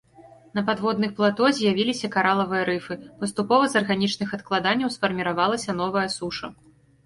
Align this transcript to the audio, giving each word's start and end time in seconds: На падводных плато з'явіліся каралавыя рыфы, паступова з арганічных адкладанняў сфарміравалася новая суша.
На 0.59 0.61
падводных 0.69 1.11
плато 1.19 1.49
з'явіліся 1.57 2.07
каралавыя 2.15 2.63
рыфы, 2.71 2.99
паступова 3.21 3.63
з 3.69 3.73
арганічных 3.85 4.29
адкладанняў 4.41 4.89
сфарміравалася 4.99 5.71
новая 5.81 6.07
суша. 6.19 6.47